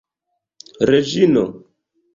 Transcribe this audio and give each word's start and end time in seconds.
reĝino 0.89 1.47